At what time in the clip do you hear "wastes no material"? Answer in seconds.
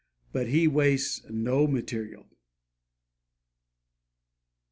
0.67-2.25